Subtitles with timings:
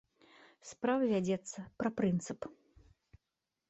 [0.69, 2.53] Справа вядзецца пра прынцып.